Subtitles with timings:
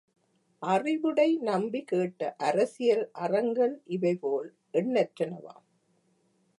[0.61, 4.49] அறிவுடை நம்பி கேட்ட அரசியல் அறங்கள் இவைபோல்
[4.73, 5.65] எண்ணற்றனவாம்.